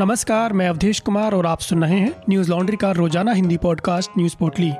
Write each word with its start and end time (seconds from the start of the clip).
नमस्कार, 0.00 0.52
मैं 0.52 0.68
अवधेश 0.68 1.00
कुमार 1.00 1.34
और 1.34 1.46
आप 1.46 1.60
सुन 1.60 1.82
रहे 1.84 1.98
हैं 1.98 2.12
न्यूज़ 2.28 2.50
लॉन्ड्री 2.50 2.76
का 2.76 2.90
रोज़ाना 2.90 3.32
हिंदी 3.32 3.56
पॉडकास्ट 3.56 4.10
न्यूज़ 4.18 4.36
पोर्टली। 4.36 4.70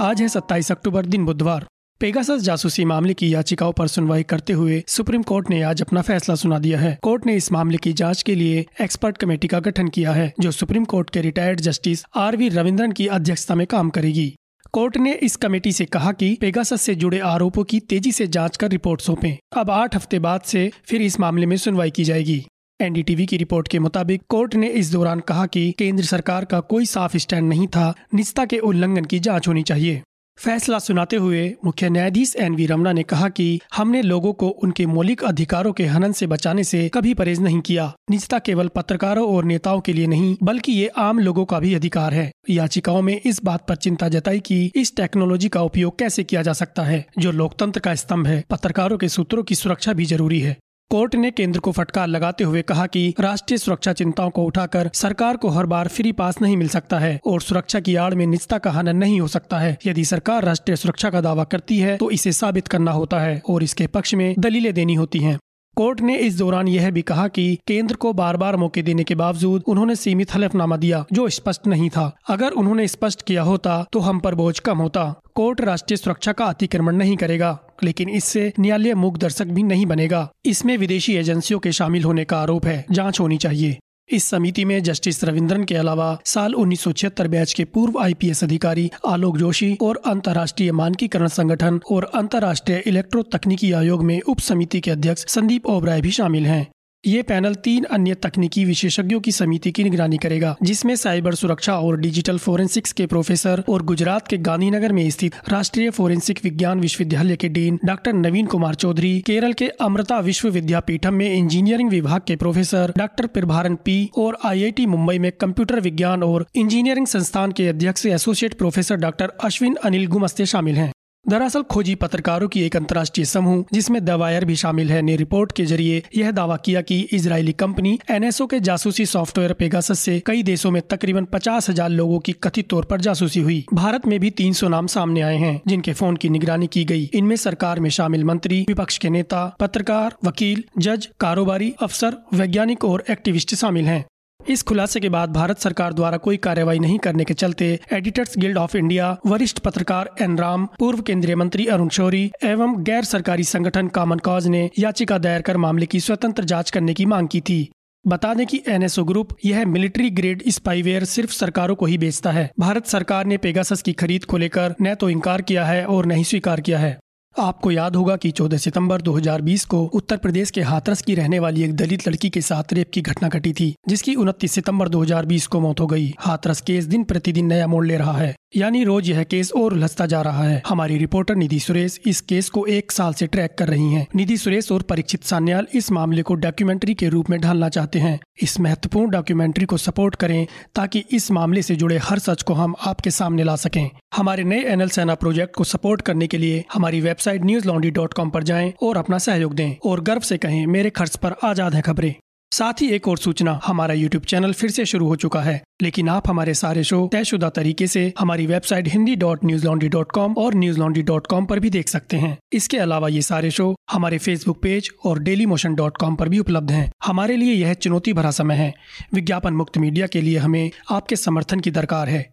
आज 0.00 0.22
है 0.22 0.28
27 0.28 0.72
अक्टूबर, 0.72 1.06
दिन 1.06 1.24
बुधवार। 1.24 1.66
पेगासस 2.00 2.40
जासूसी 2.40 2.84
मामले 2.84 3.14
की 3.14 3.34
याचिकाओं 3.34 3.72
पर 3.72 3.86
सुनवाई 3.86 4.22
करते 4.22 4.52
हुए 4.52 4.82
सुप्रीम 4.88 5.22
कोर्ट 5.22 5.50
ने 5.50 5.62
आज 5.62 5.82
अपना 5.82 6.02
फैसला 6.02 6.34
सुना 6.34 6.58
दिया 6.58 6.78
है। 6.78 6.98
कोर्ट 7.02 7.26
ने 7.26 7.34
इस 7.34 7.52
मामले 7.52 7.78
की 7.78 7.92
जाँच 7.92 8.22
के 8.22 8.34
लिए 8.34 8.66
एक्सपर्ट 8.80 9.16
कमेटी 9.16 9.48
का 9.48 9.60
गठन 9.60 9.88
किया 9.88 10.12
है, 10.12 10.32
जो 10.40 10.50
सुप्रीम 10.50 10.84
कोर्ट 10.84 11.10
के 11.10 11.20
retired 11.20 11.60
justice 11.60 12.04
R 12.16 12.36
V 12.36 12.48
Ravindran 12.48 12.92
की 12.92 13.06
अध्यक्षता 13.06 13.54
में 13.54 13.66
काम 13.66 13.90
करेगी। 13.90 14.34
कोर्ट 14.72 14.96
ने 14.96 15.12
इस 15.14 15.36
कमेटी 15.36 15.72
से 15.72 15.84
कहा 15.84 16.12
कि 16.12 16.36
पेगासस 16.40 16.82
से 16.82 16.94
जुड़े 16.94 17.18
आरोपों 17.18 17.62
की 17.64 17.78
तेज़ी 17.80 18.12
से 18.12 18.26
जाँच 18.26 18.56
कर 18.56 18.68
रिपोर्ट 18.68 19.00
सौंपे। 19.00 19.38
अब 19.56 19.70
आठ 19.70 19.94
हफ़्ते 19.96 20.18
बाद 20.18 20.40
से 20.40 20.70
फिर 20.84 21.02
इस 21.02 21.18
मामले 21.20 21.46
में 21.46 21.56
सुनवाई 21.56 21.90
की 21.90 22.04
जाएगी। 22.04 22.44
एनडीटीवी 22.80 23.26
की 23.26 23.36
रिपोर्ट 23.36 23.68
के 23.68 23.78
मुताबिक 23.78 24.22
कोर्ट 24.28 24.54
ने 24.54 24.68
इस 24.68 24.92
दौरान 24.92 25.20
कहा 25.20 25.46
कि 25.46 25.70
केंद्र 25.78 26.04
सरकार 26.04 26.44
का 26.44 26.60
कोई 26.60 26.86
साफ़ 26.86 27.16
स्टैंड 27.16 27.48
नहीं 27.48 27.66
था। 27.66 27.94
निजता 28.14 28.44
के 28.44 28.58
उल्लंघन 28.58 29.04
की 29.04 29.18
जाँच 29.18 29.48
होनी 29.48 29.62
चाहिए। 29.62 30.02
फैसला 30.38 30.78
सुनाते 30.78 31.16
हुए 31.16 31.56
मुख्य 31.64 31.88
न्यायाधीश 31.90 32.36
एन 32.36 32.54
वी 32.54 32.66
रमना 32.66 32.92
ने 32.92 33.02
कहा 33.02 33.28
कि 33.28 33.60
हमने 33.74 34.02
लोगों 34.02 34.32
को 34.32 34.48
उनके 34.48 34.86
मौलिक 34.86 35.24
अधिकारों 35.24 35.72
के 35.72 35.84
हनन 35.84 36.12
से 36.12 36.26
बचाने 36.26 36.64
से 36.64 36.88
कभी 36.88 37.14
परहेज 37.14 37.40
नहीं 37.40 37.60
किया। 37.60 37.92
निजता 38.10 38.38
केवल 38.38 38.68
पत्रकारों 38.68 39.26
और 39.36 39.44
नेताओं 39.44 39.80
के 39.80 39.92
लिए 39.92 40.06
नहीं, 40.06 40.36
बल्कि 40.42 40.72
ये 40.72 40.86
आम 40.88 41.18
लोगों 41.18 41.44
का 41.44 41.58
भी 41.60 41.74
अधिकार 41.74 42.14
है। 42.14 42.30
याचिकाओं 42.50 43.02
में 43.02 43.20
इस 43.24 43.44
बात 43.44 43.66
पर 43.68 43.76
चिंता 43.76 44.08
जताई 44.08 44.40
कि 44.40 44.72
इस 44.74 44.96
टेक्नोलॉजी 44.96 45.48
का 45.48 45.62
उपयोग 45.62 45.98
कैसे 45.98 46.24
किया 46.24 46.42
जा 46.42 46.52
सकता 46.52 46.82
है, 46.82 47.06
जो 47.18 47.32
लोकतंत्र 47.32 47.80
का 47.80 47.94
स्तंभ 47.94 48.26
है। 48.26 48.44
पत्रकारों 48.50 48.98
के 48.98 49.08
सूत्रों 49.08 49.42
की 49.42 49.54
सुरक्षा 49.54 49.92
भी 49.92 50.04
ज़रूरी 50.04 50.40
है। 50.40 50.56
कोर्ट 50.90 51.14
ने 51.14 51.30
केंद्र 51.30 51.60
को 51.60 51.72
फटकार 51.72 52.06
लगाते 52.06 52.44
हुए 52.44 52.60
कहा 52.62 52.86
कि 52.86 53.14
राष्ट्रीय 53.20 53.58
सुरक्षा 53.58 53.92
चिंताओं 53.92 54.30
को 54.30 54.42
उठाकर 54.44 54.90
सरकार 54.94 55.36
को 55.36 55.48
हर 55.48 55.66
बार 55.66 55.88
फ्री 55.88 56.12
पास 56.12 56.40
नहीं 56.42 56.56
मिल 56.56 56.68
सकता 56.68 56.98
है 56.98 57.20
और 57.26 57.40
सुरक्षा 57.40 57.80
की 57.80 57.96
आड़ 57.96 58.14
में 58.14 58.26
निजता 58.26 58.58
का 58.58 58.70
हनन 58.70 58.96
नहीं 58.96 59.20
हो 59.20 59.26
सकता 59.28 59.58
है। 59.58 59.76
यदि 59.86 60.04
सरकार 60.04 60.44
राष्ट्रीय 60.44 60.76
सुरक्षा 60.76 61.10
का 61.10 61.20
दावा 61.20 61.44
करती 61.44 61.78
है 61.78 61.96
तो 61.96 62.10
इसे 62.10 62.32
साबित 62.32 62.68
करना 62.68 62.92
होता 62.92 63.20
है 63.20 63.40
और 63.48 63.62
इसके 63.62 63.86
पक्ष 63.86 64.14
में 64.14 64.34
दलीलें 64.38 64.72
देनी 64.74 64.94
होती 64.94 65.18
हैं। 65.18 65.38
कोर्ट 65.76 66.00
ने 66.00 66.16
इस 66.16 66.38
दौरान 66.38 66.68
यह 66.68 66.90
भी 66.90 67.02
कहा 67.02 67.28
कि 67.28 67.58
केंद्र 67.66 67.94
को 67.94 68.12
बार 68.12 68.36
बार 68.36 68.56
मौके 68.56 68.82
देने 68.82 69.04
के 69.04 69.14
बावजूद 69.14 69.64
उन्होंने 69.68 69.96
सीमित 69.96 70.34
हलफनामा 70.34 70.76
दिया, 70.76 71.04
जो 71.12 71.28
स्पष्ट 71.28 71.66
नहीं 71.66 71.90
था। 71.90 72.10
अगर 72.28 72.52
उन्होंने 72.52 72.88
स्पष्ट 72.88 73.22
किया 73.22 73.42
होता 73.42 73.84
तो 73.92 74.00
हम 74.00 74.20
पर 74.20 74.34
बोझ 74.34 74.58
कम 74.58 74.78
होता। 74.78 75.12
कोर्ट 75.34 75.60
राष्ट्रीय 75.60 75.96
सुरक्षा 75.96 76.32
का 76.32 76.44
अतिक्रमण 76.46 76.96
नहीं 76.96 77.16
करेगा। 77.16 77.58
लेकिन 77.82 78.08
इससे 78.08 78.52
न्यायालय 78.60 78.94
मूक 78.94 79.18
दर्शक 79.18 79.46
भी 79.46 79.62
नहीं 79.62 79.86
बनेगा। 79.86 80.28
इसमें 80.44 80.76
विदेशी 80.76 81.16
एजेंसियों 81.16 81.60
के 81.60 81.72
शामिल 81.72 82.04
होने 82.04 82.24
का 82.24 82.38
आरोप 82.38 82.66
है। 82.66 82.84
जाँच 82.90 83.20
होनी 83.20 83.36
चाहिए। 83.36 83.78
इस 84.10 84.24
समिति 84.24 84.64
में 84.64 84.82
जस्टिस 84.82 85.24
रविंद्रन 85.24 85.64
के 85.64 85.74
अलावा 85.74 86.18
साल 86.24 86.54
उन्नीस 86.54 86.80
सौ 86.80 86.92
छिहत्तर 86.92 87.28
बैच 87.28 87.52
के 87.52 87.64
पूर्व 87.64 87.98
आईपीएस 87.98 88.44
अधिकारी 88.44 88.90
आलोक 89.06 89.36
जोशी 89.38 89.78
और 89.82 90.02
अंतर्राष्ट्रीय 90.06 90.72
मानकीकरण 90.72 91.26
संगठन 91.26 91.80
और 91.90 92.10
अंतर्राष्ट्रीय 92.14 92.82
इलेक्ट्रो 92.86 93.22
तकनीकी 93.22 93.72
आयोग 93.72 94.04
में 94.04 94.20
उप 94.20 94.38
समिति 94.38 94.80
के 94.80 94.90
अध्यक्ष 94.90 95.24
संदीप 95.28 95.66
ओबराय 95.66 96.00
भी 96.00 96.10
शामिल 96.10 96.46
हैं। 96.46 96.66
ये 97.04 97.20
पैनल 97.22 97.54
तीन 97.54 97.84
अन्य 97.84 98.14
तकनीकी 98.14 98.64
विशेषज्ञों 98.64 99.18
की 99.20 99.32
समिति 99.32 99.70
की 99.72 99.84
निगरानी 99.84 100.16
करेगा, 100.16 100.54
जिसमें 100.62 100.94
साइबर 100.96 101.34
सुरक्षा 101.34 101.74
और 101.74 101.98
डिजिटल 102.00 102.38
फोरेंसिक्स 102.38 102.92
के 102.92 103.06
प्रोफेसर 103.06 103.62
और 103.68 103.82
गुजरात 103.82 104.28
के 104.28 104.38
गांधीनगर 104.38 104.92
में 104.92 105.08
स्थित 105.10 105.34
राष्ट्रीय 105.48 105.90
फोरेंसिक 105.90 106.40
विज्ञान 106.44 106.80
विश्वविद्यालय 106.80 107.36
के 107.36 107.48
डीन 107.48 107.78
डॉक्टर 107.84 108.12
नवीन 108.12 108.46
कुमार 108.46 108.74
चौधरी, 108.74 109.20
केरल 109.20 109.52
के 109.52 109.68
अमृता 109.80 110.18
विश्वविद्यापीठम 110.20 111.14
में 111.14 111.34
इंजीनियरिंग 111.34 111.90
विभाग 111.90 112.20
के 112.26 112.36
प्रोफेसर 112.36 112.92
डॉक्टर 112.98 113.26
प्रभारन 113.28 113.74
पी 113.74 113.98
और 114.18 114.38
आईआईटी 114.44 114.86
मुंबई 114.86 115.18
में 115.18 115.32
कंप्यूटर 115.32 115.80
विज्ञान 115.80 116.22
और 116.22 116.46
इंजीनियरिंग 116.54 117.06
संस्थान 117.06 117.52
के 117.52 117.68
अध्यक्ष 117.68 118.06
associate 118.06 118.58
professor 118.58 118.96
doctor 118.96 119.32
Ashwin 119.44 119.76
Anil 119.84 120.06
Gumaste 120.06 120.46
शामिल 120.46 120.76
हैं। 120.76 120.92
दरअसल 121.30 121.62
खोजी 121.62 121.94
पत्रकारों 121.94 122.48
की 122.48 122.60
एक 122.62 122.76
अंतर्राष्ट्रीय 122.76 123.24
समूह, 123.24 123.64
जिसमें 123.72 124.04
दवायर 124.04 124.44
भी 124.44 124.54
शामिल 124.56 124.90
है, 124.90 125.00
ने 125.02 125.16
रिपोर्ट 125.16 125.52
के 125.52 125.64
ज़रिए 125.64 126.02
यह 126.16 126.30
दावा 126.30 126.56
किया 126.56 126.80
कि 126.80 127.00
इजरायली 127.12 127.52
कंपनी 127.52 127.98
एनएसओ 128.10 128.46
के 128.46 128.60
जासूसी 128.60 129.06
सॉफ्टवेयर 129.06 129.52
पेगासस 129.52 130.00
से 130.00 130.18
कई 130.26 130.42
देशों 130.42 130.70
में 130.70 130.82
तकरीबन 130.90 131.24
पचास 131.24 131.68
हज़ार 131.70 131.90
लोगों 131.90 132.18
की 132.18 132.32
कथित 132.32 132.68
तौर 132.68 132.84
पर 132.84 133.00
जासूसी 133.00 133.40
हुई। 133.40 133.64
भारत 133.74 134.06
में 134.06 134.18
भी 134.20 134.30
300 134.30 134.68
नाम 134.68 134.86
सामने 134.86 135.20
आए 135.20 135.36
हैं, 135.36 135.60
जिनके 135.66 135.92
फ़ोन 135.92 136.16
की 136.16 136.28
निगरानी 136.28 136.66
की 136.66 136.84
गई। 136.84 137.10
इनमें 137.14 137.36
सरकार 137.36 137.80
में 137.80 137.90
शामिल 137.90 138.24
मंत्री, 138.24 138.64
विपक्ष 138.68 138.98
के 138.98 139.10
नेता, 139.10 139.46
पत्रकार, 139.60 140.16
वकील, 140.24 140.64
जज, 140.78 141.08
कारोबारी, 141.20 141.74
अफसर, 141.82 142.16
वैज्ञानिक 142.34 142.84
और 142.84 143.04
एक्टिविस्ट 143.10 143.54
शामिल 143.54 143.84
हैं। 143.84 144.04
इस 144.48 144.62
खुलासे 144.62 145.00
के 145.00 145.08
बाद 145.08 145.32
भारत 145.32 145.58
सरकार 145.58 145.92
द्वारा 145.92 146.16
कोई 146.16 146.36
कार्रवाई 146.36 146.78
नहीं 146.78 146.98
करने 146.98 147.24
के 147.24 147.34
चलते 147.34 147.66
एडिटर्स 147.92 148.36
गिल्ड 148.38 148.58
ऑफ़ 148.58 148.76
इंडिया, 148.76 149.16
वरिष्ठ 149.26 149.58
पत्रकार 149.58 150.10
एन 150.20 150.38
राम, 150.38 150.66
पूर्व 150.78 151.00
केंद्रीय 151.00 151.36
मंत्री 151.36 151.66
अरुण 151.66 151.88
शौरी 151.88 152.30
एवं 152.44 152.82
गैर 152.84 153.04
सरकारी 153.04 153.44
संगठन 153.44 153.88
कॉमन 153.88 154.18
कॉज 154.18 154.46
ने 154.46 154.70
याचिका 154.78 155.18
दायर 155.18 155.42
कर 155.42 155.56
मामले 155.56 155.86
की 155.86 156.00
स्वतंत्र 156.00 156.44
जाँच 156.44 156.70
करने 156.70 156.94
की 156.94 157.06
मांग 157.06 157.28
की 157.28 157.40
थी। 157.40 157.68
बता 158.04 158.32
दें 158.34 158.46
कि 158.46 158.62
एनएसओ 158.68 159.04
ग्रुप 159.04 159.36
यह 159.44 159.64
मिलिट्री 159.66 160.10
ग्रेड 160.10 160.42
स्पाईवेयर 160.48 161.04
सिर्फ़ 161.04 161.32
सरकारों 161.32 161.74
को 161.74 161.86
ही 161.86 161.98
बेचता 161.98 162.30
है। 162.30 162.50
भारत 162.60 162.86
सरकार 162.86 163.26
ने 163.26 163.36
पेगासस 163.36 163.82
की 163.82 163.92
खरीद 163.92 164.24
को 164.24 164.36
लेकर 164.36 164.74
न 164.82 164.94
तो 164.94 165.10
इनकार 165.10 165.42
किया 165.42 165.64
है 165.64 165.84
और 165.86 166.06
न 166.06 166.10
ही 166.10 166.24
स्वीकार 166.24 166.60
किया 166.60 166.78
है। 166.78 166.96
आपको 167.36 167.70
याद 167.70 167.96
होगा 167.96 168.16
कि 168.16 168.30
14 168.30 168.58
सितंबर 168.58 169.00
2020 169.00 169.64
को 169.64 169.82
उत्तर 169.84 170.16
प्रदेश 170.16 170.50
के 170.50 170.60
हाथरस 170.60 171.02
की 171.02 171.14
रहने 171.14 171.38
वाली 171.38 171.62
एक 171.62 171.74
दलित 171.76 172.08
लड़की 172.08 172.30
के 172.30 172.40
साथ 172.40 172.72
रेप 172.72 172.90
की 172.94 173.00
घटना 173.00 173.28
घटी 173.28 173.52
थी, 173.52 173.74
जिसकी 173.88 174.14
29 174.14 174.52
सितंबर 174.52 174.88
2020 174.88 175.46
को 175.46 175.60
मौत 175.60 175.80
हो 175.80 175.86
गई। 175.86 176.14
हाथरस 176.18 176.60
केस 176.60 176.84
दिन 176.84 177.04
प्रतिदिन 177.04 177.46
नया 177.46 177.66
मोड़ 177.66 177.86
ले 177.86 177.96
रहा 177.96 178.12
है। 178.12 178.34
यानी 178.56 178.84
रोज 178.84 179.10
यह 179.10 179.22
केस 179.22 179.52
और 179.52 179.72
उलझता 179.72 180.06
जा 180.06 180.22
रहा 180.22 180.44
है। 180.44 180.62
हमारी 180.68 180.98
रिपोर्टर 180.98 181.34
निधि 181.34 181.58
सुरेश 181.60 182.00
इस 182.06 182.20
केस 182.20 182.48
को 182.48 182.66
एक 182.66 182.92
साल 182.92 183.12
से 183.12 183.26
ट्रैक 183.26 183.54
कर 183.58 183.68
रही 183.68 183.92
हैं। 183.92 184.06
निधि 184.16 184.36
सुरेश 184.36 184.72
और 184.72 184.82
परीक्षित 184.82 185.24
सान्याल 185.24 185.66
इस 185.74 185.92
मामले 185.92 186.22
को 186.22 186.34
डॉक्यूमेंट्री 186.34 186.94
के 186.94 187.08
रूप 187.08 187.30
में 187.30 187.40
ढालना 187.40 187.68
चाहते 187.68 187.98
हैं। 187.98 188.18
इस 188.42 188.60
महत्वपूर्ण 188.60 189.10
डॉक्यूमेंट्री 189.10 189.64
को 189.64 189.76
सपोर्ट 189.76 190.14
करें, 190.14 190.46
ताकि 190.74 191.04
इस 191.10 191.30
मामले 191.30 191.62
से 191.62 191.76
जुड़े 191.76 191.98
हर 191.98 192.18
सच 192.18 192.42
को 192.42 192.54
हम 192.54 192.74
आपके 192.86 193.10
सामने 193.10 193.44
ला 193.44 193.56
सकें। 193.56 193.90
हमारे 194.16 194.44
नए 194.44 194.62
एनएल 194.62 194.88
सेना 194.88 195.14
प्रोजेक्ट 195.14 195.56
को 195.56 195.64
सपोर्ट 195.64 196.02
करने 196.02 196.26
के 196.26 196.38
लिए 196.38 196.64
हमारी 196.72 197.00
website 197.18 197.44
news 197.44 197.66
laundry 197.66 197.90
dot 197.90 198.12
com 198.14 198.28
पर 198.30 198.42
जाएँ 198.42 198.72
और 198.82 198.96
अपना 198.96 199.18
सहयोग 199.18 199.54
दें 199.54 199.74
और 199.84 200.00
गर्व 200.00 200.20
से 200.20 200.36
कहें, 200.38 200.66
मेरे 200.66 200.90
खर्च 200.90 201.16
पर 201.16 201.34
आज़ाद 201.44 201.74
है 201.74 201.80
खबरें। 201.82 202.14
साथ 202.52 202.82
ही 202.82 202.88
एक 202.88 203.08
और 203.08 203.18
सूचना, 203.18 203.58
हमारा 203.64 203.94
यूट्यूब 203.94 204.24
चैनल 204.24 204.52
फिर 204.52 204.70
से 204.70 204.84
शुरू 204.84 205.06
हो 205.08 205.16
चुका 205.16 205.40
है, 205.40 205.60
लेकिन 205.82 206.08
आप 206.08 206.28
हमारे 206.28 206.54
सारे 206.54 206.84
शो 206.84 207.08
तयशुदा 207.12 207.48
तरीके 207.48 207.86
से 207.86 208.12
हमारी 208.18 208.46
website 208.46 208.88
Hindi 208.88 209.16
dot 209.16 209.44
Newslaundry 209.66 209.88
dot 209.88 210.12
com 210.12 210.34
और 210.38 210.54
न्यूज़ 210.54 210.78
लॉन्ड्री 210.78 211.02
डॉट 211.02 211.26
कॉम 211.26 211.46
पर 211.46 211.60
भी 211.60 211.70
देख 211.70 211.88
सकते 211.88 212.16
हैं। 212.16 212.36
इसके 212.52 212.78
अलावा 212.78 213.08
ये 213.08 213.22
सारे 213.22 213.50
शो 213.50 213.74
हमारे 213.92 214.18
फेसबुक 214.18 214.62
पेज 214.62 214.90
और 215.04 215.18
डेली 215.18 215.46
मोशन 215.46 215.74
डॉट 215.74 215.96
कॉम 215.96 216.16
पर 216.16 216.28
भी 216.28 216.38
उपलब्ध 216.38 216.70
हैं। 216.70 216.90
हमारे 217.04 217.36
लिए 217.36 217.54
यह 217.54 217.74
चुनौती 217.74 218.12
भरा 218.12 218.30
समय 218.30 218.54
है। 218.54 218.72
विज्ञापन 219.14 219.54
मुक्त 219.54 219.78
मीडिया 219.78 220.06
के 220.06 220.20
लिए 220.20 220.38
हमें 220.38 220.70
आपके 220.90 221.16
समर्थन 221.16 221.60
की 221.60 221.70
दरकार 221.70 222.08
है। 222.08 222.26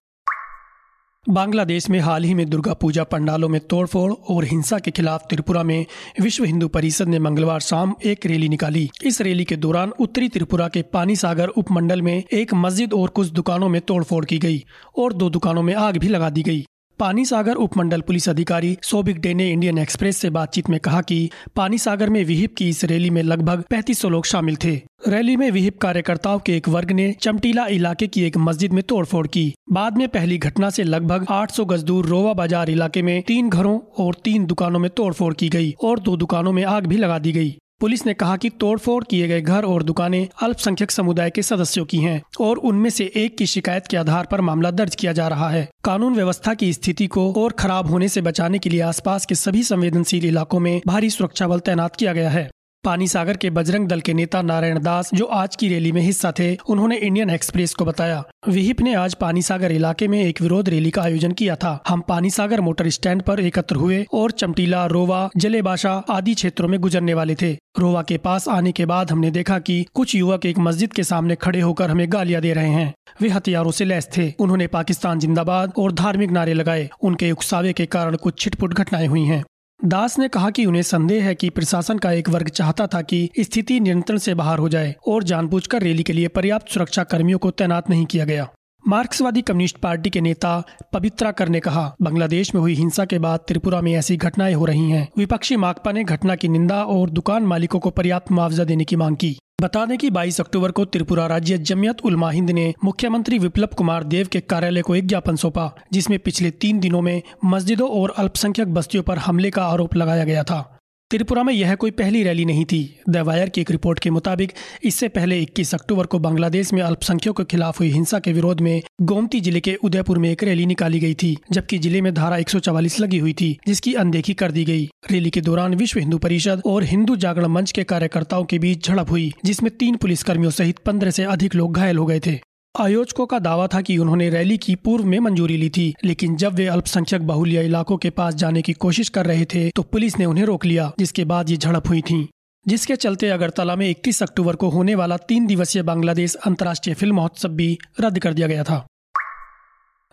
बांग्लादेश 1.30 1.90
में 1.90 2.00
हाल 2.00 2.24
ही 2.24 2.34
में 2.34 2.50
दुर्गा 2.50 2.74
पूजा 2.74 3.04
पंडालों 3.04 3.48
में 3.50 3.60
तोड़फोड़ 3.62 4.12
और 4.30 4.46
हिंसा 4.46 4.80
के 4.80 4.92
खिलाफ 4.92 5.26
त्रिपुरा 5.30 5.64
में 5.64 5.86
विश्व 6.22 6.44
हिंदू 6.44 6.68
परिषद 6.68 7.08
ने 7.08 7.20
मंगलवार 7.20 7.60
शाम 7.60 7.96
एक 8.06 8.26
रैली 8.26 8.50
निकाली। 8.50 8.90
इस 9.06 9.22
रैली 9.22 9.46
के 9.46 9.56
दौरान 9.56 9.94
उत्तरी 10.00 10.30
त्रिपुरा 10.30 10.68
के 10.68 10.82
पानी 10.82 11.16
सागर 11.16 11.48
उपमंडल 11.48 12.02
में 12.02 12.24
एक 12.34 12.54
मस्जिद 12.54 12.94
और 12.94 13.10
कुछ 13.10 13.28
दुकानों 13.28 13.70
में 13.70 13.82
तोड़फोड़ 13.82 14.26
की 14.26 14.38
गई 14.38 14.64
और 14.98 15.14
दो 15.14 15.30
दुकानों 15.30 15.64
में 15.64 15.74
आग 15.74 15.98
भी 15.98 16.08
लगा 16.08 16.30
दी 16.30 16.44
गई। 16.44 16.66
पानी 17.00 17.24
सागर 17.26 17.56
उपमंडल 17.56 18.02
पुलिस 18.02 18.28
अधिकारी 18.30 18.78
सोबिक 18.82 19.20
डे 19.22 19.34
ने 19.34 19.50
इंडियन 19.52 19.78
एक्सप्रेस 19.78 20.18
से 20.18 20.30
बातचीत 20.30 20.70
में 20.70 20.80
कहा 20.80 21.02
कि 21.02 21.30
पानी 21.56 21.78
सागर 21.78 22.10
में 22.10 22.24
विहिप 22.26 22.56
की 22.56 22.68
इस 22.70 22.84
रैली 22.84 23.10
में 23.10 23.22
लगभग 23.24 23.64
पैंतीस 23.70 24.04
लोग 24.06 24.26
शामिल 24.26 24.56
थे। 24.56 24.76
रैली 25.08 25.36
में 25.38 25.50
विहिप 25.52 25.78
कार्यकर्ताओं 25.78 26.40
के 26.40 26.56
एक 26.58 26.70
वर्ग 26.70 26.92
ने 26.92 27.12
चमटीला 27.22 27.66
इलाके 27.68 28.08
की 28.08 28.24
एक 28.24 28.38
मस्जिद 28.38 28.74
में 28.74 28.82
तोड़फोड़ 28.84 29.26
की। 29.28 29.54
बाद 29.72 29.98
में 29.98 30.08
पहली 30.08 30.38
घटना 30.38 30.70
से 30.70 30.84
लगभग 30.84 31.26
800 31.30 31.66
गज 31.66 31.84
दूर 31.84 32.06
रोवा 32.06 32.34
बाज़ार 32.34 32.70
इलाके 32.70 33.02
में 33.02 33.22
तीन 33.28 33.50
घरों 33.50 33.78
और 34.00 34.16
तीन 34.24 34.46
दुकानों 34.46 34.80
में 34.80 34.90
तोड़फोड़ 34.92 35.34
की 35.34 35.50
गई 35.50 35.74
और 35.84 36.00
दो 36.00 36.18
दुकानों 36.18 36.52
में 36.52 36.64
आग 36.64 36.88
भी 36.88 36.98
लगा 36.98 37.20
दी 37.20 37.32
गई। 37.32 37.56
पुलिस 37.82 38.06
ने 38.06 38.14
कहा 38.14 38.38
कि 38.38 38.50
तोड़फोड़ 38.50 39.04
किए 39.04 39.28
गए 39.28 39.42
घर 39.42 39.66
और 39.66 39.84
दुकानें 39.84 40.28
अल्पसंख्यक 40.44 40.92
समुदाय 40.92 41.30
के 41.30 41.42
सदस्यों 41.42 41.86
की 41.86 41.98
हैं 41.98 42.22
और 42.42 42.58
उनमें 42.58 42.90
से 42.90 43.12
एक 43.16 43.38
की 43.38 43.46
शिकायत 43.46 43.88
के 43.88 43.98
आधार 43.98 44.26
पर 44.26 44.42
मामला 44.42 44.72
दर्ज 44.72 44.96
किया 44.96 45.14
जा 45.14 45.28
रहा 45.28 45.50
है। 45.50 45.68
कानून 45.84 46.16
व्यवस्था 46.16 46.54
की 46.54 46.74
स्थिति 46.74 47.08
को 47.08 47.32
और 47.34 47.52
खराब 47.52 47.88
होने 47.88 48.10
से 48.10 48.22
बचाने 48.22 48.60
के 48.60 48.70
लिए 48.70 48.82
आसपास 48.82 49.26
के 49.26 49.36
सभी 49.36 49.64
संवेदनशील 49.64 50.26
इलाकों 50.26 50.60
में 50.60 50.82
भारी 50.88 51.10
सुरक्षा 51.10 51.48
बल 51.48 51.60
तैनात 51.60 51.96
किया 51.96 52.14
गया 52.14 52.30
है। 52.30 52.50
पानी 52.86 53.08
सागर 53.08 53.38
के 53.38 53.50
बजरंग 53.50 53.88
दल 53.88 54.00
के 54.00 54.14
नेता 54.14 54.42
नारायण 54.42 54.80
दास, 54.80 55.10
जो 55.14 55.26
आज 55.26 55.56
की 55.56 55.68
रैली 55.68 55.92
में 55.92 56.02
हिस्सा 56.02 56.34
थे, 56.40 56.56
उन्होंने 56.56 56.98
इंडियन 56.98 57.30
एक्सप्रेस 57.30 57.74
को 57.74 57.86
बताया। 57.86 58.24
विहिप 58.50 58.82
ने 58.82 58.94
आज 58.96 59.14
पानी 59.14 59.42
सागर 59.42 59.72
इलाके 59.72 60.08
में 60.08 60.22
एक 60.22 60.42
विरोध 60.42 60.70
रैली 60.70 60.92
का 60.92 61.02
आयोजन 61.02 61.32
किया 61.32 61.56
था। 61.56 61.84
हम 61.88 62.02
पानी 62.02 62.30
सागर 62.30 62.62
मोटर 62.62 62.90
स्टैंड 62.90 63.22
पर 63.22 63.40
एकत्र 63.40 63.76
हुए 63.76 64.06
और 64.14 64.32
चमटीला, 64.32 64.86
रोवा, 64.86 65.30
जलेबाशा 65.38 66.04
आदि 66.10 66.34
क्षेत्रों 66.34 66.68
में 66.68 66.80
गुजरने 66.80 67.14
वाले 67.14 67.36
थे। 67.36 67.54
रोवा 67.80 68.02
के 68.02 68.18
पास 68.18 68.48
आने 68.48 68.72
के 68.72 68.86
बाद 68.86 69.12
हमने 69.12 69.32
देखा 69.32 69.60
कि 69.60 69.86
कुछ 69.94 70.16
युवक 70.16 70.46
एक 70.46 70.60
मस्जिद 70.60 70.94
के 70.94 71.04
सामने 71.04 71.36
खड़े 71.36 71.62
होकर 71.62 71.90
हमें 71.90 72.08
गालियाँ 72.10 72.42
दे 72.42 72.54
रहे 72.54 72.70
हैं। 72.70 72.94
वे 73.22 73.30
हथियारों 73.30 73.72
से 73.72 73.86
लैस 73.86 74.10
थे। 74.18 74.34
उन्होंने 74.40 74.68
पाकिस्तान 74.68 75.20
जिंदाबाद 75.20 75.74
और 75.78 75.92
धार्मिक 75.92 76.32
नारे 76.32 76.54
लगाए। 76.54 76.90
उनके 77.02 77.32
उकसावे 77.32 77.74
के 77.74 77.86
कारण 77.86 78.16
कुछ 78.16 78.40
छिटपुट 78.40 78.74
घटनाएँ 78.74 79.08
हुई 79.08 79.24
हैं। 79.24 79.44
दास 79.84 80.20
ने 80.20 80.28
कहा 80.28 80.50
कि 80.50 80.66
उन्हें 80.66 80.82
संदेह 80.82 81.24
है 81.24 81.36
कि 81.36 81.50
प्रशासन 81.50 81.98
का 81.98 82.12
एक 82.12 82.30
वर्ग 82.30 82.50
चाहता 82.50 82.88
था 82.88 83.02
कि 83.02 83.30
स्थिति 83.40 83.80
नियंत्रण 83.80 84.18
से 84.18 84.34
बाहर 84.34 84.60
हो 84.60 84.70
जाए 84.70 84.96
और 85.08 85.24
जानबूझकर 85.24 85.82
रैली 85.82 86.04
के 86.04 86.14
लिए 86.14 86.28
पर्याप्त 86.28 86.70
सुरक्षा 86.70 87.04
कर्मियों 87.04 87.40
को 87.40 87.52
तैनात 87.52 87.90
नहीं 87.90 88.06
किया 88.06 88.26
गया। 88.26 88.48
मार्क्सवादी 88.88 89.42
कम्युनिस्ट 89.42 89.78
पार्टी 89.78 90.10
के 90.10 90.22
नेता 90.22 90.64
पवित्रा 90.94 91.32
कर 91.32 91.50
ने 91.50 91.60
कहा, 91.60 91.96
बांग्लादेश 92.02 92.56
में 92.56 92.62
हुई 92.62 92.74
हिंसा 92.74 93.06
के 93.06 93.20
बाद 93.20 93.40
त्रिपुरा 93.40 93.82
में 93.82 93.94
ऐसी 93.94 94.18
घटनाएँ 94.18 94.54
हो 94.54 94.66
रही 94.66 94.90
हैं। 94.92 95.08
विपक्षी 95.18 95.56
माकपा 95.56 95.92
ने 95.92 96.04
घटना 96.04 96.36
की 96.36 96.48
निंदा 96.48 96.84
और 96.84 97.10
दुकान 97.10 97.44
मालिकों 97.44 97.80
को 97.80 97.90
पर्याप्त 97.90 98.32
मुआवजा 98.32 98.64
देने 98.64 98.84
की 98.84 98.96
मांग 98.96 99.16
की। 99.16 99.38
बता 99.62 99.86
दें 99.86 99.98
कि 99.98 100.10
22 100.10 100.40
अक्टूबर 100.42 100.72
को 100.72 100.86
त्रिपुरा 100.86 101.28
राज्य 101.28 101.58
जमियत 101.58 102.02
उलमा 102.06 102.30
हिंद 102.30 102.52
ने 102.52 102.74
मुख्यमंत्री 102.84 103.40
विप्लव 103.40 103.68
कुमार 103.78 104.04
देव 104.04 104.28
के 104.32 104.40
कार्यालय 104.40 104.82
को 104.82 104.96
एक 104.96 105.08
ज्ञापन 105.08 105.36
सौंपा, 105.36 105.76
जिसमें 105.94 106.20
पिछले 106.20 106.52
तीन 106.52 106.80
दिनों 106.80 107.02
में 107.02 107.22
मस्जिदों 107.46 107.90
और 107.90 108.14
अल्पसंख्यक 108.18 108.74
बस्तियों 108.74 109.04
पर 109.04 109.18
हमले 109.18 109.52
का 109.52 109.66
आरोप 109.66 109.96
लगाया 109.96 110.24
गया 110.24 110.44
था। 110.44 110.75
त्रिपुरा 111.16 111.44
में 111.44 111.54
यह 111.54 111.76
कोई 111.76 111.92
पहली 111.92 112.24
रैली 112.24 112.46
नहीं 112.46 112.64
थी। 112.66 112.80
द 113.10 113.18
वायर 113.18 113.50
की 113.50 113.62
एक 113.62 113.72
रिपोर्ट 113.72 114.00
के 114.00 114.10
मुताबिक, 114.10 114.52
इससे 114.84 115.08
पहले 115.08 115.40
21 115.42 115.74
अक्टूबर 115.74 116.06
को 116.06 116.20
बांग्लादेश 116.20 116.74
में 116.74 116.82
अल्पसंख्यकों 116.82 117.44
के 117.44 117.52
खिलाफ 117.52 117.80
हुई 117.80 117.90
हिंसा 117.92 118.20
के 118.20 118.34
विरोध 118.34 118.62
में 118.62 118.82
गोमती 119.02 119.42
ज़िले 119.42 119.60
के 119.60 119.76
उदयपुर 119.76 120.18
में 120.18 120.30
एक 120.30 120.44
रैली 120.44 120.66
निकाली 120.66 121.00
गई 121.00 121.14
थी, 121.14 121.38
जबकि 121.52 121.78
ज़िले 121.78 122.02
में 122.02 122.14
धारा 122.14 122.38
144 122.38 123.00
लगी 123.00 123.18
हुई 123.18 123.34
थी, 123.34 123.58
जिसकी 123.68 123.94
अनदेखी 123.94 124.34
कर 124.34 124.52
दी 124.52 124.66
गई। 124.66 124.90
रैली 125.12 125.30
के 125.30 125.42
दौरान 125.42 125.76
विश्व 125.76 126.00
हिंदू 126.00 126.18
परिषद 126.18 126.62
और 126.66 126.84
हिंदू 126.84 127.16
जागरण 127.16 127.48
मंच 127.48 127.72
के 127.72 127.84
कार्यकर्ताओं 127.84 128.44
के 128.44 128.60
बीच 128.60 128.88
झड़प 128.88 129.12
हुई, 129.12 129.32
जिसमें 129.46 129.72
तीन 129.78 129.96
पुलिसकर्मियों 129.96 130.52
सहित 130.52 130.80
पंद्रह 130.80 131.12
से 131.12 131.24
अधिक 131.24 131.56
लोग 131.56 131.74
घायल 131.74 131.98
हो 131.98 132.06
गए 132.06 132.20
थे। 132.20 132.40
आयोजकों 132.80 133.26
का 133.26 133.38
दावा 133.40 133.68
था 133.68 133.82
कि 133.82 133.98
उन्होंने 133.98 134.30
रैली 134.30 134.58
की 134.58 134.76
पूर्व 134.76 135.06
में 135.06 135.20
मंजूरी 135.20 135.58
ली 135.58 135.70
थी, 135.70 135.94
लेकिन 136.06 136.36
जब 136.36 136.54
वे 136.54 136.66
अल्पसंख्यक 136.68 137.22
बहुल्य 137.22 137.64
इलाकों 137.66 137.98
के 137.98 138.10
पास 138.10 138.36
जाने 138.36 138.62
की 138.62 138.74
कोशिश 138.74 139.10
कर 139.10 139.26
रहे 139.26 139.46
थे 139.46 139.70
तो 139.70 139.82
पुलिस 139.82 140.18
ने 140.20 140.26
उन्हें 140.26 140.46
रोक 140.46 140.66
लिया, 140.66 140.92
जिसके 141.00 141.26
बाद 141.26 141.50
ये 141.50 141.58
झड़प 141.58 141.88
हुई 141.90 142.02
थी। 142.02 142.28
जिसके 142.66 142.96
चलते 142.96 143.30
अगरतला 143.30 143.76
में 143.76 143.90
इकतीस 143.90 144.22
अक्टूबर 144.24 144.56
को 144.56 144.70
होने 144.70 144.96
वाला 144.96 145.18
तीन 145.18 145.46
दिवसीय 145.48 145.84
बांग्लादेश 145.84 146.36
अंतर्राष्ट्रीय 146.36 146.96
फ़िल्म 146.96 147.16
महोत्सव 147.16 147.50
भी 147.50 147.78
रद्द 148.02 148.20
कर 148.20 148.34
दिया 148.34 148.48
गया 148.48 148.64
था। 148.64 148.86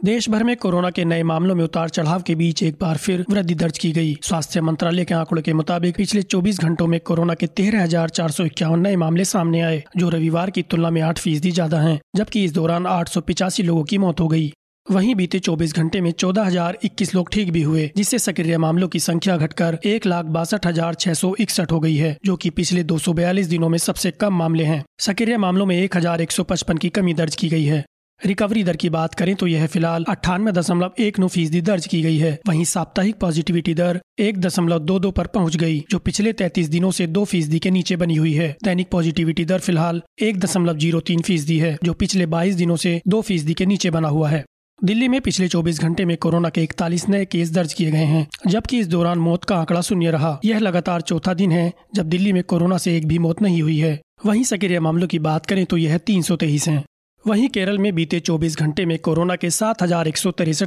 देश 0.02 0.28
भर 0.28 0.42
में 0.44 0.56
कोरोना 0.56 0.88
के 0.90 1.04
नए 1.04 1.22
मामलों 1.22 1.54
में 1.54 1.62
उतार 1.64 1.88
चढ़ाव 1.88 2.22
के 2.22 2.34
बीच 2.34 2.62
एक 2.62 2.76
बार 2.80 2.96
फिर 2.96 3.24
वृद्धि 3.30 3.54
दर्ज 3.54 3.76
की 3.78 3.90
गई। 3.92 4.16
स्वास्थ्य 4.22 4.60
मंत्रालय 4.60 5.04
के 5.04 5.14
आंकड़ों 5.14 5.42
के 5.42 5.52
मुताबिक, 5.52 5.96
पिछले 5.96 6.22
24 6.22 6.58
घंटों 6.60 6.86
में 6.86 6.98
कोरोना 7.00 7.34
के 7.34 7.46
तेरह 7.46 7.82
हज़ार 7.82 8.08
चार 8.08 8.30
सौ 8.30 8.44
इक्यावन 8.44 8.80
नए 8.80 8.96
मामले 8.96 9.24
सामने 9.24 9.60
आए, 9.60 9.82
जो 9.96 10.08
रविवार 10.08 10.50
की 10.50 10.62
तुलना 10.62 10.90
में 10.90 11.00
आठ 11.00 11.18
फ़ीसदी 11.18 11.50
ज़्यादा 11.50 11.80
हैं, 11.80 12.00
जबकि 12.16 12.44
इस 12.44 12.52
दौरान 12.52 12.86
आठ 12.86 13.08
सौ 13.08 13.20
पिचासी 13.20 13.62
लोगों 13.62 13.84
की 13.84 13.98
मौत 13.98 14.20
हो 14.20 14.28
गई। 14.28 14.52
वहीं 14.86 15.14
बीते 15.14 15.38
24 15.38 15.74
घंटे 15.74 16.00
में 16.00 16.10
चौदह 16.12 16.42
हज़ार 16.42 16.78
इक्कीस 16.84 17.14
लोग 17.14 17.30
ठीक 17.32 17.52
भी 17.52 17.62
हुए, 17.62 17.90
जिससे 17.96 18.18
सक्रिय 18.18 18.58
मामलों 18.58 18.88
की 18.88 19.00
संख्या 19.00 19.36
घटकर 19.36 19.78
एक 19.84 20.06
लाख 20.06 20.24
बासठ 20.24 20.66
हज़ार 20.66 20.94
छह 20.94 21.14
सौ 21.14 21.34
इकसठ 21.40 21.72
हो 21.72 21.80
गई 21.80 21.96
है, 21.96 22.16
जो 22.24 22.36
कि 22.36 22.50
पिछले 22.50 22.84
242 22.84 23.48
दिनों 23.48 23.68
में 23.68 23.78
सबसे 23.78 24.10
कम 24.10 24.34
मामले 24.34 24.64
हैं। 24.64 24.82
सक्रिय 25.00 25.36
मामलों 25.36 25.66
में 25.66 25.76
एक 25.76 25.96
हज़ार 25.96 26.22
एक 26.22 26.32
सौ 26.32 26.42
पचपन 26.44 26.76
की 26.76 26.88
कमी 26.88 27.14
दर्ज 27.14 27.36
की 27.36 27.48
गई 27.48 27.64
है। 27.64 27.84
रिकवरी 28.26 28.62
दर 28.64 28.76
की 28.76 28.88
बात 28.90 29.14
करें 29.14 29.34
तो 29.34 29.46
यह 29.46 29.66
फ़िलहाल 29.66 30.04
अट्ठानवे 30.08 30.52
दशमलव 30.52 30.92
एक 30.98 31.18
नौ 31.18 31.28
फ़ीसदी 31.28 31.60
दर्ज 31.60 31.86
की 31.86 32.02
गई 32.02 32.16
है। 32.16 32.38
वहीं 32.48 32.64
साप्ताहिक 32.64 33.16
पॉजिटिविटी 33.16 33.74
दर 33.74 34.00
एक 34.18 34.40
दशमलव 34.40 34.78
दो 34.78 34.98
दो 34.98 35.10
पर 35.10 35.26
पहुँच 35.26 35.56
गई, 35.56 35.84
जो 35.90 35.98
पिछले 35.98 36.32
तैतीस 36.32 36.68
दिनों 36.68 36.90
से 36.90 37.06
दो 37.06 37.24
फ़ीसदी 37.24 37.58
के 37.58 37.70
नीचे 37.70 37.96
बनी 37.96 38.14
हुई 38.14 38.32
है। 38.32 38.56
दैनिक 38.64 38.90
पॉजिटिविटी 38.90 39.44
दर 39.44 39.58
फ़िलहाल 39.58 40.02
एक 40.20 40.38
दशमलव 40.38 40.78
ज़ीरो 40.78 41.00
तीन 41.00 41.20
फ़ीसदी 41.20 41.58
है, 41.58 41.78
जो 41.84 41.92
पिछले 41.92 42.26
बाईस 42.26 42.54
दिनों 42.54 42.76
से 42.76 43.00
दो 43.08 43.20
फ़ीसदी 43.20 43.54
के 43.54 43.66
नीचे 43.66 43.90
बना 43.90 44.08
हुआ 44.08 44.28
है। 44.28 44.44
दिल्ली 44.84 45.08
में 45.08 45.20
पिछले 45.20 45.48
24 45.48 45.80
घंटे 45.80 46.04
में 46.04 46.16
कोरोना 46.16 46.48
के 46.48 46.62
इकतालीस 46.62 47.08
नए 47.08 47.24
केस 47.24 47.50
दर्ज 47.50 47.72
किए 47.72 47.90
गए 47.90 48.04
हैं, 48.04 48.26
जबकि 48.46 48.78
इस 48.78 48.86
दौरान 48.86 49.18
मौत 49.18 49.44
का 49.44 49.56
आंकड़ा 49.56 49.80
शून्य 49.80 50.10
रहा। 50.10 50.40
यह 50.44 50.58
लगातार 50.58 51.00
चौथा 51.00 51.34
दिन 51.34 51.52
है, 51.52 51.72
जब 51.94 52.08
दिल्ली 52.08 52.32
में 52.32 52.42
कोरोना 52.42 52.78
से 52.78 52.96
एक 52.96 53.06
भी 53.06 53.18
मौत 53.18 53.42
नहीं 53.42 53.62
हुई 53.62 53.78
है। 53.78 54.00
वहीं 54.26 54.44
सक्रिय 54.44 54.80
मामलों 54.80 55.08
की 55.08 55.18
बात 55.18 55.46
करें 55.46 55.66
तो 55.66 55.76
यह 55.76 55.98
तीन 55.98 56.22
सौ 56.22 56.36
तेईस 56.36 56.68
है। 56.68 56.84
वहीं 57.26 57.48
केरल 57.48 57.78
में 57.78 57.94
बीते 57.94 58.18
24 58.20 58.56
घंटे 58.58 58.84
में 58.86 58.98
कोरोना 58.98 59.34
के 59.36 59.50
सात 59.50 59.82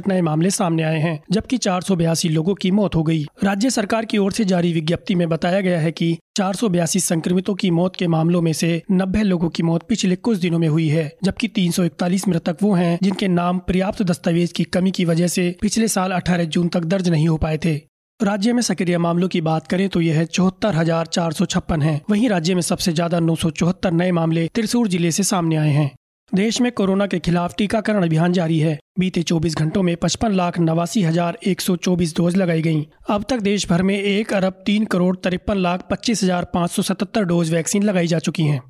नए 0.08 0.20
मामले 0.20 0.50
सामने 0.50 0.82
आए 0.82 0.98
हैं, 0.98 1.20
जबकि 1.32 1.56
चार 1.58 1.82
सौ 1.82 1.96
बयासी 1.96 2.28
लोगों 2.28 2.54
की 2.54 2.70
मौत 2.70 2.94
हो 2.94 3.02
गई। 3.02 3.24
राज्य 3.44 3.70
सरकार 3.70 4.04
की 4.04 4.18
ओर 4.18 4.32
से 4.32 4.44
जारी 4.44 4.72
विज्ञप्ति 4.72 5.14
में 5.14 5.28
बताया 5.28 5.60
गया 5.60 5.80
है 5.80 5.92
कि 5.92 6.16
चार 6.36 6.54
सौ 6.54 6.68
बयासी 6.68 7.00
संक्रमितों 7.00 7.54
की 7.54 7.70
मौत 7.70 7.96
के 7.96 8.06
मामलों 8.06 8.40
में 8.42 8.52
से 8.52 8.82
नब्बे 8.92 9.22
लोगों 9.22 9.48
की 9.48 9.62
मौत 9.62 9.82
पिछले 9.88 10.16
कुछ 10.16 10.38
दिनों 10.38 10.58
में 10.58 10.68
हुई 10.68 10.88
है, 10.88 11.10
जबकि 11.24 11.48
तीन 11.48 11.72
सौ 11.72 11.84
इकतालीस 11.84 12.28
मृतक 12.28 12.62
वो 12.62 12.72
हैं, 12.74 12.98
जिनके 13.02 13.28
नाम 13.28 13.58
पर्याप्त 13.58 14.02
दस्तावेज़ 14.02 14.52
की 14.52 14.64
कमी 14.64 14.90
की 14.90 15.04
वजह 15.04 15.26
से 15.26 15.54
पिछले 15.60 15.88
साल 15.88 16.12
अठारह 16.12 16.44
जून 16.46 16.68
तक 16.68 16.84
दर्ज 16.84 17.08
नहीं 17.08 17.28
हो 17.28 17.36
पाए 17.36 17.58
थे। 17.64 17.74
राज्य 18.20 18.52
में 18.52 18.62
सक्रिय 18.62 18.98
मामलों 18.98 19.28
की 19.28 19.40
बात 19.40 19.66
करें 19.66 19.88
तो 19.88 20.00
यह 20.00 20.24
चौहत्तर 20.24 20.74
हज़ार 20.74 21.06
चार 21.08 21.32
सौ 21.32 21.44
छप्पन 21.46 21.82
है, 21.82 22.00
वहीं 22.10 22.28
राज्य 22.28 22.54
में 22.54 22.62
सबसे 22.62 22.92
ज़्यादा 22.92 23.20
नौ 23.20 23.34
सौ 23.34 23.50
चौहत्तर 23.52 23.92
नए 23.92 24.10
मामले 24.12 24.48
त्रिसूर 24.54 24.88
ज़िले 24.88 25.10
से 25.10 25.22
सामने 25.22 25.56
आए 25.56 25.70
हैं। 25.70 25.90
देश 26.32 26.60
में 26.60 26.70
कोरोना 26.72 27.06
के 27.06 27.18
खिलाफ 27.18 27.54
टीकाकरण 27.58 28.02
अभियान 28.02 28.32
जारी 28.32 28.58
है। 28.58 28.78
बीते 28.98 29.22
24 29.22 29.54
घंटों 29.56 29.82
में 29.82 29.96
पचपन 29.96 30.32
लाख 30.32 30.58
नवासी 30.60 31.02
हज़ार 31.02 31.38
एक 31.46 31.60
सौ 31.60 31.76
चौबीस 31.76 32.14
डोज 32.16 32.36
लगाई 32.36 32.62
गई 32.62 32.86
अब 33.10 33.24
तक 33.30 33.40
देश 33.40 33.68
भर 33.68 33.82
में 33.82 33.94
एक 33.94 34.32
अरब 34.34 34.62
तीन 34.66 34.84
करोड़ 34.84 35.14
तिरपन 35.16 35.58
लाख 35.58 35.86
पच्चीस 35.90 36.22
हज़ार 36.22 36.44
पाँच 36.54 36.70
सौ 36.70 36.82
सतहत्तर 36.82 37.24
डोज 37.24 37.52
वैक्सीन 37.52 37.82
लगाई 37.82 38.06
जा 38.06 38.18
चुकी 38.18 38.42
हैं। 38.42 38.60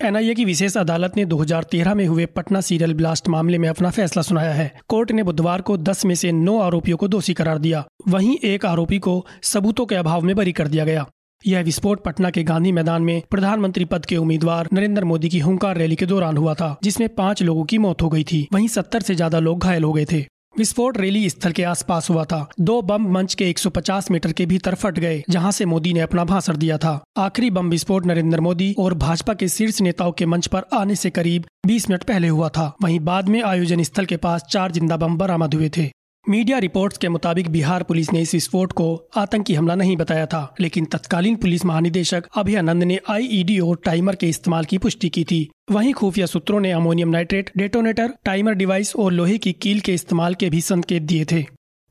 एनआईए 0.00 0.34
की 0.34 0.44
विशेष 0.44 0.76
अदालत 0.76 1.16
ने 1.16 1.24
2013 1.26 1.94
में 1.94 2.06
हुए 2.06 2.26
पटना 2.26 2.60
सीरियल 2.60 2.94
ब्लास्ट 2.94 3.28
मामले 3.28 3.58
में 3.58 3.68
अपना 3.68 3.90
फैसला 3.90 4.22
सुनाया 4.22 4.52
है। 4.52 4.70
कोर्ट 4.88 5.12
ने 5.12 5.22
बुधवार 5.22 5.60
को 5.60 5.76
10 5.78 6.04
में 6.04 6.14
से 6.14 6.32
9 6.34 6.58
आरोपियों 6.60 6.96
को 6.96 7.08
दोषी 7.08 7.34
करार 7.34 7.58
दिया। 7.58 7.84
वहीं 8.08 8.38
एक 8.44 8.66
आरोपी 8.66 8.98
को 8.98 9.24
सबूतों 9.42 9.86
के 9.86 9.94
अभाव 9.94 10.22
में 10.22 10.34
बरी 10.36 10.52
कर 10.52 10.68
दिया 10.68 10.84
गया। 10.84 11.06
यह 11.46 11.62
विस्फोट 11.62 12.02
पटना 12.04 12.30
के 12.30 12.42
गांधी 12.42 12.72
मैदान 12.72 13.02
में 13.02 13.22
प्रधानमंत्री 13.30 13.84
पद 13.84 14.06
के 14.06 14.16
उम्मीदवार 14.16 14.68
नरेंद्र 14.72 15.04
मोदी 15.04 15.28
की 15.28 15.38
हुंकार 15.38 15.76
रैली 15.76 15.96
के 15.96 16.06
दौरान 16.06 16.36
हुआ 16.36 16.54
था, 16.54 16.76
जिसमें 16.82 17.08
पाँच 17.08 17.42
लोगों 17.42 17.64
की 17.64 17.78
मौत 17.78 18.02
हो 18.02 18.08
गई 18.08 18.24
थी। 18.24 18.46
वहीं 18.52 18.68
सत्तर 18.68 19.02
से 19.02 19.14
ज़्यादा 19.14 19.38
लोग 19.38 19.62
घायल 19.62 19.84
हो 19.84 19.92
गए 19.92 20.04
थे। 20.12 20.24
विस्फोट 20.58 20.98
रैली 20.98 21.28
स्थल 21.30 21.52
के 21.52 21.62
आसपास 21.62 22.08
हुआ 22.10 22.24
था। 22.24 22.46
दो 22.60 22.80
बम 22.82 23.06
मंच 23.12 23.34
के 23.34 23.48
150 23.50 24.10
मीटर 24.10 24.32
के 24.32 24.46
भीतर 24.46 24.74
फट 24.74 24.98
गए, 24.98 25.22
जहाँ 25.30 25.52
से 25.52 25.64
मोदी 25.64 25.92
ने 25.92 26.00
अपना 26.00 26.24
भाषण 26.24 26.56
दिया 26.56 26.76
था। 26.78 26.92
आखिरी 27.18 27.50
बम 27.50 27.70
विस्फोट 27.70 28.06
नरेंद्र 28.06 28.40
मोदी 28.40 28.74
और 28.78 28.94
भाजपा 28.96 29.34
के 29.34 29.48
शीर्ष 29.48 29.80
नेताओं 29.80 30.12
के 30.12 30.26
मंच 30.26 30.46
पर 30.46 30.64
आने 30.72 30.94
से 30.94 31.10
करीब 31.10 31.46
20 31.66 31.88
मिनट 31.90 32.04
पहले 32.04 32.28
हुआ 32.28 32.48
था। 32.48 32.72
वहीं 32.82 33.00
बाद 33.00 33.28
में 33.28 33.42
आयोजन 33.42 33.82
स्थल 33.82 34.04
के 34.04 34.16
पास 34.18 34.44
चार 34.50 34.72
ज़िंदा 34.72 34.96
बम 34.96 35.16
बरामद 35.16 35.54
हुए 35.54 35.70
थे। 35.76 35.90
मीडिया 36.28 36.58
रिपोर्ट्स 36.58 36.98
के 36.98 37.08
मुताबिक 37.08 37.48
बिहार 37.48 37.82
पुलिस 37.82 38.12
ने 38.12 38.20
इस 38.20 38.34
विस्फोट 38.34 38.72
को 38.72 38.84
आतंकी 39.16 39.54
हमला 39.54 39.74
नहीं 39.74 39.96
बताया 39.96 40.26
था, 40.26 40.54
लेकिन 40.60 40.84
तत्कालीन 40.84 41.36
पुलिस 41.36 41.64
महानिदेशक 41.64 42.24
अभयानंद 42.36 42.82
ने 42.82 42.98
आईईडी 43.10 43.58
और 43.58 43.80
टाइमर 43.84 44.14
के 44.14 44.28
इस्तेमाल 44.28 44.64
की 44.64 44.78
पुष्टि 44.78 45.08
की 45.08 45.24
थी। 45.24 45.50
वहीं 45.70 45.92
खुफिया 45.92 46.26
सूत्रों 46.26 46.60
ने 46.60 46.72
ammonium 46.72 47.08
nitrate, 47.08 47.50
detonator, 47.56 48.12
timer 48.24 48.52
device 48.52 48.94
और 48.96 49.12
लोहे 49.12 49.38
की 49.38 49.52
कील 49.52 49.80
के 49.80 49.94
इस्तेमाल 49.94 50.34
के 50.34 50.50
भी 50.50 50.60
संकेत 50.60 51.02
दिए 51.02 51.24
थे। 51.24 51.44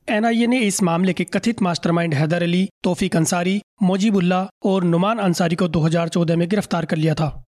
एनआईए 0.08 0.46
ने 0.46 0.60
इस 0.60 0.82
मामले 0.82 1.12
के 1.12 1.24
कथित 1.24 1.62
मास्टरमाइंड 1.62 2.14
हैदर 2.14 2.42
अली, 2.42 2.68
तोफीक 2.82 3.16
अंसारी, 3.16 3.60
मोजीबुल्ला 3.82 4.46
और 4.64 4.84
नुमान 4.84 5.18
अंसारी 5.18 5.56
को 5.56 5.68
2014 5.68 6.36
में 6.36 6.48
गिरफ़्तार 6.48 6.84
कर 6.84 6.96
लिया 6.96 7.14
था। 7.14 7.42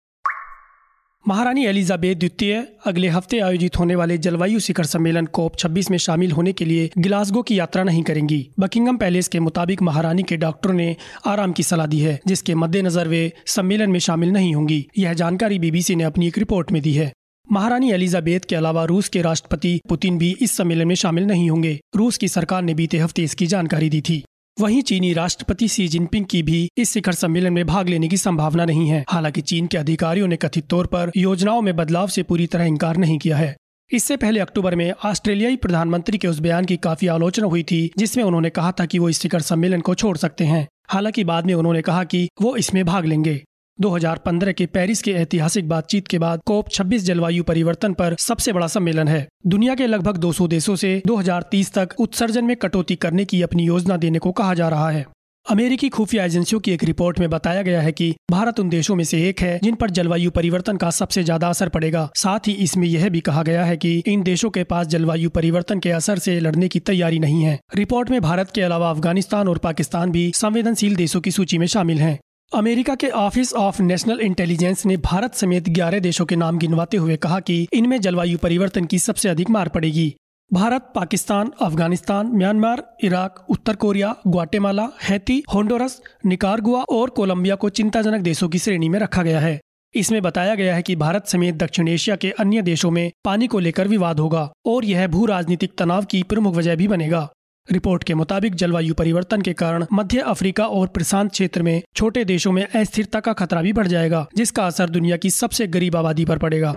महारानी 1.28 1.66
एलिजाबेथ 1.66 2.16
द्वितीय 2.16 2.54
अगले 2.86 3.08
हफ़्ते 3.08 3.40
आयोजित 3.40 3.78
होने 3.80 3.96
वाले 3.96 4.18
जलवायु 4.18 4.60
शिखर 4.60 4.84
सम्मेलन 4.84 5.26
कोप 5.26 5.56
26 5.56 5.90
में 5.92 5.98
शामिल 5.98 6.32
होने 6.32 6.54
के 6.54 6.66
लिए 6.66 6.90
गिलासगो 6.98 7.42
की 7.42 7.60
यात्रा 7.60 7.84
नहीं 7.84 8.02
करेंगी। 8.04 8.50
बकिंगम 8.60 8.98
पैलेस 8.98 9.28
के 9.28 9.40
मुताबिक 9.40 9.82
महारानी 9.82 10.24
के 10.24 10.38
डॉक्टरों 10.38 10.74
ने 10.74 10.96
आराम 11.26 11.52
की 11.52 11.64
सलाह 11.64 11.88
दी 11.88 12.00
है, 12.00 12.20
जिसके 12.28 12.56
मद्देनजर 12.56 13.08
वे 13.08 13.32
सम्मेलन 13.46 13.92
में 13.92 14.00
शामिल 14.00 14.30
नहीं 14.30 14.54
होंगी। 14.56 14.86
यह 14.98 15.14
जानकारी 15.14 15.60
बीबीसी 15.60 15.96
ने 15.96 16.04
अपनी 16.04 16.28
एक 16.28 16.38
रिपोर्ट 16.38 16.72
में 16.72 16.82
दी 16.82 16.94
है। 16.94 17.12
महारानी 17.52 17.92
एलिजाबेथ 17.92 18.40
के 18.40 18.56
अलावा 18.56 18.84
रूस 18.84 19.10
के 19.10 19.22
राष्ट्रपति 19.22 19.80
पुतिन 19.90 20.18
भी 20.18 20.36
इस 20.42 20.58
सम्मेलन 20.58 20.88
में 20.88 20.96
शामिल 20.96 21.24
नहीं 21.24 21.50
होंगे। 21.50 21.80
रूस 21.96 22.18
की 22.18 22.28
सरकार 22.28 22.62
ने 22.62 22.74
बीते 22.74 22.98
हफ़्ते 22.98 23.24
इसकी 23.24 23.48
जानकारी 23.48 23.90
दी 23.90 24.02
थी। 24.02 24.24
वहीं 24.60 24.82
चीनी 24.82 25.14
राष्ट्रपति 25.14 25.68
सी 25.68 25.88
जिनपिंग 25.88 26.26
की 26.26 26.44
भी 26.44 26.70
इस 26.78 26.94
शिखर 26.94 27.12
सम्मेलन 27.12 27.54
में 27.54 27.66
भाग 27.66 27.90
लेने 27.90 28.08
की 28.08 28.18
संभावना 28.18 28.66
नहीं 28.66 28.90
है। 28.90 29.06
हालाँकि 29.10 29.42
चीन 29.42 29.68
के 29.68 29.78
अधिकारियों 29.78 30.28
ने 30.28 30.36
कथित 30.36 30.68
तौर 30.68 30.88
पर 30.88 31.12
योजनाओं 31.18 31.62
में 31.62 31.76
बदलाव 31.76 32.08
से 32.08 32.24
पूरी 32.24 32.48
तरह 32.48 32.64
इंकार 32.64 32.98
नहीं 32.98 33.18
किया 33.18 33.38
है। 33.38 33.56
इससे 33.92 34.18
पहले 34.18 34.40
अक्टूबर 34.40 34.76
में 34.76 34.92
ऑस्ट्रेलियाई 35.06 35.56
प्रधानमंत्री 35.56 36.18
के 36.18 36.28
उस 36.28 36.40
बयान 36.40 36.66
की 36.66 36.78
काफ़ी 36.78 37.08
आलोचना 37.08 37.48
हुई 37.48 37.64
थी, 37.64 37.92
जिसमें 37.98 38.24
उन्होंने 38.24 38.50
कहा 38.50 38.72
था 38.72 38.86
कि 38.86 39.00
वो 39.00 39.10
इस 39.10 39.20
शिखर 39.20 39.40
सम्मेलन 39.40 39.82
को 39.82 39.96
छोड़ 39.96 40.18
सकते 40.18 40.44
हैं। 40.44 40.68
हालाँकि 40.88 41.24
बाद 41.24 41.46
में 41.46 41.54
उन्होंने 41.54 41.82
कहा 41.82 42.04
कि 42.04 42.30
वो 42.42 42.56
इसमें 42.56 42.86
भाग 42.86 43.06
लेंगे। 43.06 43.44
2015 43.80 44.54
के 44.54 44.66
पेरिस 44.66 45.02
के 45.02 45.12
ऐतिहासिक 45.12 45.68
बातचीत 45.70 46.08
के 46.08 46.20
बाद 46.20 46.42
कोप 46.46 46.70
26 46.70 47.04
जलवायु 47.04 47.44
परिवर्तन 47.44 47.94
पर 47.94 48.16
सबसे 48.20 48.54
बड़ा 48.54 48.68
सम्मेलन 48.68 49.08
है। 49.08 49.28
दुनिया 49.48 49.76
के 49.76 49.88
लगभग 49.88 50.18
200 50.18 50.48
देशों 50.48 50.76
से 50.76 51.02
2030 51.08 51.74
तक 51.74 51.96
उत्सर्जन 52.00 52.46
में 52.46 52.56
कटौती 52.56 52.96
करने 52.96 53.26
की 53.26 53.42
अपनी 53.42 53.66
योजना 53.66 53.98
देने 53.98 54.20
को 54.20 54.32
कहा 54.32 54.54
जा 54.54 54.70
रहा 54.70 54.90
है। 54.90 55.06
अमेरिकी 55.46 55.90
खुफिया 55.90 56.26
एजेंसियों 56.26 56.60
की 56.60 56.72
एक 56.72 56.84
रिपोर्ट 56.84 57.20
में 57.20 57.30
बताया 57.30 57.62
गया 57.62 57.82
है 57.82 57.92
कि 57.92 58.14
भारत 58.32 58.60
उन 58.60 58.70
देशों 58.70 58.96
में 58.96 59.04
से 59.04 59.22
एक 59.30 59.40
है 59.42 59.60
जिन 59.64 59.76
पर 59.76 59.90
जलवायु 59.90 60.32
परिवर्तन 60.32 60.78
का 60.78 60.90
सबसे 60.90 61.24
ज़्यादा 61.24 61.48
असर 61.48 61.70
पड़ेगा। 61.70 62.10
साथ 62.16 62.48
ही 62.48 62.54
इसमें 62.64 62.88
यह 62.88 63.10
भी 63.10 63.20
कहा 63.20 63.44
गया 63.44 63.66
है 63.66 63.78
कि 63.78 63.98
इन 64.08 64.24
देशों 64.24 64.50
के 64.50 64.64
पास 64.64 64.88
जलवायु 64.88 65.30
परिवर्तन 65.30 65.80
के 65.80 65.92
असर 65.92 66.20
से 66.20 66.40
लड़ने 66.40 66.68
की 66.68 66.80
तैयारी 66.82 67.20
नहीं 67.20 67.44
है। 67.44 67.60
रिपोर्ट 67.76 68.10
में 68.10 68.22
भारत 68.22 68.52
के 68.52 68.62
अलावा 68.62 68.90
अफ़गानिस्तान 68.90 69.48
और 69.48 69.58
पाकिस्तान 69.58 70.12
भी 70.12 70.32
संवेदनशील 70.36 70.96
देशों 70.96 71.22
की 71.22 71.32
सूची 71.32 71.58
में 71.58 71.68
शामिल 71.68 72.00
हैं। 72.00 72.18
अमेरिका 72.56 72.96
के 72.96 73.08
ऑफ़िस 73.08 73.54
ऑफ़ 73.54 73.82
नेशनल 73.82 74.20
इंटेलिजेंस 74.20 74.86
ने 74.86 74.98
भारत 74.98 75.34
समेत 75.34 75.70
11 75.70 76.00
देशों 76.00 76.26
के 76.26 76.36
नाम 76.36 76.58
गिनवाते 76.58 76.98
हुए 76.98 77.16
कहा 77.18 77.40
कि 77.40 77.68
इनमें 77.74 78.02
जलवायु 78.02 78.38
परिवर्तन 78.38 78.86
की 78.86 79.00
सबसे 79.00 79.30
अधिक 79.30 79.50
मार 79.50 79.70
पड़ेगी। 79.70 80.16
भारत, 80.54 80.92
पाकिस्तान, 80.96 81.52
अफ़गानिस्तान, 81.62 82.28
म्यांमार, 82.28 82.98
इराक, 83.04 83.46
उत्तर 83.50 83.76
Korea, 83.76 84.16
Guatemala, 84.28 84.88
Haiti, 85.04 85.44
Honduras, 85.54 86.02
Nicaragua 86.26 86.82
और 86.82 87.10
कोलंबिया 87.10 87.56
को 87.56 87.70
चिंताजनक 87.70 88.22
देशों 88.22 88.50
की 88.50 88.60
श्रेणी 88.60 88.90
में 88.90 89.00
रखा 89.00 89.24
गया 89.24 89.40
है। 89.40 89.60
इसमें 89.96 90.22
बताया 90.22 90.56
गया 90.56 90.76
है 90.76 90.82
कि 90.82 90.96
भारत 90.96 91.28
समेत 91.28 91.56
दक्षिण 91.56 91.88
एशिया 91.88 92.16
के 92.16 92.32
अन्य 92.32 92.62
देशों 92.62 92.92
में 92.92 93.12
पानी 93.26 93.48
को 93.48 93.60
लेकर 93.60 93.88
विवाद 93.88 94.20
होगा 94.20 94.54
और 94.66 94.86
यह 94.86 95.08
भू 95.08 95.26
राजनीतिक 95.26 95.72
तनाव 95.78 96.06
की 96.06 96.24
प्रमुख 96.24 96.56
वजह 96.56 96.76
भी 96.76 96.88
बनेगा। 96.88 97.30
रिपोर्ट 97.72 98.04
के 98.04 98.14
मुताबिक 98.14 98.56
जलवायु 98.56 98.94
परिवर्तन 98.94 99.42
के 99.42 99.54
कारण 99.54 99.86
मध्य 99.94 100.20
अफ्रीका 100.20 100.66
और 100.66 100.88
प्रशांत 100.88 101.32
क्षेत्र 101.32 101.62
में 101.62 101.84
छोटे 101.96 102.26
देशों 102.26 102.52
में 102.52 102.68
अस्थिरता 102.68 103.20
का 103.20 103.34
खतरा 103.34 103.62
भी 103.62 103.74
बढ़ 103.74 103.88
जाएगा, 103.88 104.28
जिसका 104.38 104.66
असर 104.68 104.90
दुनिया 104.90 105.18
की 105.18 105.30
सबसे 105.30 105.68
गरीब 105.68 105.96
आबादी 105.96 106.26
पर 106.26 106.38
पड़ेगा। 106.38 106.70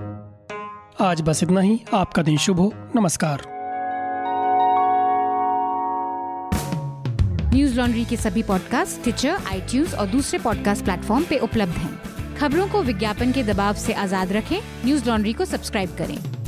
आज 1.01 1.21
बस 1.21 1.43
इतना 1.43 1.61
ही। 1.61 1.81
आपका 1.95 2.23
दिन 2.23 2.37
शुभ 2.37 2.61
हो। 2.61 2.73
नमस्कार। 2.97 3.43
न्यूज़ 7.55 7.77
लॉन्ड्री 7.77 8.05
के 8.05 8.17
सभी 8.17 8.43
पॉडकास्ट 8.43 9.03
ट्विटर 9.03 9.29
आई 9.29 9.85
और 9.99 10.07
दूसरे 10.07 10.39
पॉडकास्ट 10.39 10.85
प्लेटफॉर्म 10.85 11.25
पे 11.25 11.39
उपलब्ध 11.39 11.73
हैं। 11.73 12.37
खबरों 12.37 12.69
को 12.69 12.83
विज्ञापन 12.83 13.33
के 13.33 13.43
दबाव 13.43 13.75
से 13.75 13.93
आज़ाद 13.93 14.33
रखें। 14.33 14.59
न्यूज़ 14.85 15.09
लॉन्ड्री 15.09 15.33
को 15.33 15.45
सब्सक्राइब 15.45 15.97
करें। 15.99 16.46